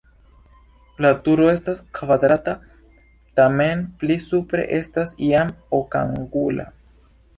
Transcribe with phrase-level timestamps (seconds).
[1.05, 2.55] La turo estas kvadrata,
[3.41, 6.67] tamen pli supre estas jam okangula.